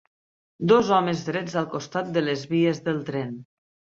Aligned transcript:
Dos 0.71 0.87
homes 0.99 1.19
drets 1.27 1.57
al 1.61 1.69
costat 1.75 2.09
de 2.17 2.25
les 2.25 2.45
vies 2.53 2.83
del 2.87 3.03
tren. 3.13 3.37